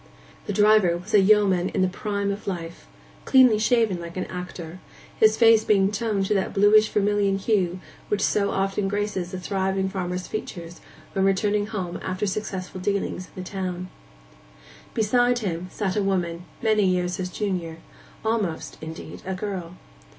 The 0.47 0.51
driver 0.53 0.97
was 0.97 1.13
a 1.13 1.19
yeoman 1.19 1.69
in 1.69 1.83
the 1.83 1.87
prime 1.87 2.31
of 2.31 2.47
life, 2.47 2.87
cleanly 3.23 3.59
shaven 3.59 3.99
like 3.99 4.17
an 4.17 4.25
actor, 4.25 4.79
his 5.19 5.37
face 5.37 5.63
being 5.63 5.91
toned 5.91 6.25
to 6.25 6.33
that 6.33 6.55
bluish 6.55 6.89
vermilion 6.89 7.37
hue 7.37 7.79
which 8.07 8.23
so 8.23 8.49
often 8.49 8.87
graces 8.87 9.31
a 9.31 9.37
thriving 9.39 9.89
farmer's 9.89 10.25
features 10.25 10.81
when 11.13 11.23
returning 11.25 11.67
home 11.67 11.99
after 12.01 12.25
successful 12.25 12.81
dealings 12.81 13.27
in 13.35 13.43
the 13.43 13.47
town. 13.47 13.89
Beside 14.95 15.37
him 15.37 15.67
sat 15.69 15.95
a 15.95 16.01
woman, 16.01 16.45
many 16.63 16.83
years 16.87 17.17
his 17.17 17.29
junior—almost, 17.29 18.79
indeed, 18.81 19.21
a 19.23 19.35
girl. 19.35 19.75